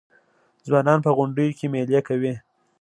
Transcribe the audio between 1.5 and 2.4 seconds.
کې میلې کوي.